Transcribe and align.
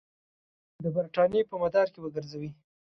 د 0.83 0.85
برټانیې 0.95 1.41
په 1.49 1.55
مدار 1.63 1.87
کې 1.93 1.99
وګرځوي. 2.01 2.49